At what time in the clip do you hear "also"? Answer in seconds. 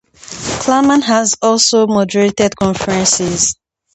1.43-1.85